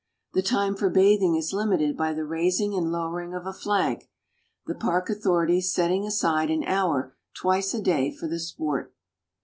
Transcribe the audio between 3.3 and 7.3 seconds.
of a flag, the park authorities setting aside an hour